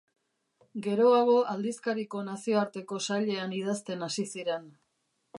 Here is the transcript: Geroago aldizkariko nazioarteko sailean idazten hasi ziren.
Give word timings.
Geroago 0.85 1.35
aldizkariko 1.55 2.21
nazioarteko 2.29 2.99
sailean 3.09 3.53
idazten 3.59 4.01
hasi 4.07 4.25
ziren. 4.37 4.65